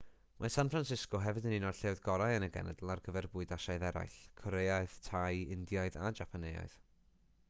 mae 0.43 0.51
san 0.53 0.69
francisco 0.75 1.19
hefyd 1.25 1.47
yn 1.49 1.53
un 1.57 1.65
o'r 1.71 1.75
lleoedd 1.79 1.99
gorau 2.07 2.37
yn 2.37 2.45
y 2.47 2.49
genedl 2.55 2.93
ar 2.93 3.03
gyfer 3.07 3.27
bwyd 3.35 3.53
asiaidd 3.59 3.85
arall 3.91 4.17
coreaidd 4.41 4.97
thai 5.09 5.29
indiaidd 5.57 6.01
a 6.07 6.13
japaneaidd 6.21 6.79